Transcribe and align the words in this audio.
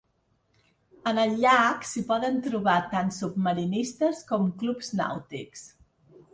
En 1.11 1.19
el 1.23 1.35
llac 1.43 1.85
s'hi 1.89 2.03
poden 2.07 2.41
trobar 2.49 2.79
tant 2.95 3.13
submarinistes 3.19 4.25
com 4.33 4.51
clubs 4.65 4.93
nàutics. 5.05 5.67